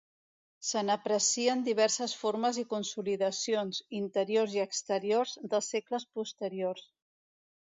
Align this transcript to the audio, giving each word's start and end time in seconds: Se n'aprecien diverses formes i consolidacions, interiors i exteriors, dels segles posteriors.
Se 0.67 0.81
n'aprecien 0.85 1.59
diverses 1.67 2.15
formes 2.21 2.59
i 2.61 2.63
consolidacions, 2.71 3.83
interiors 4.01 4.57
i 4.57 4.65
exteriors, 4.65 5.37
dels 5.53 5.71
segles 5.77 6.09
posteriors. 6.19 6.91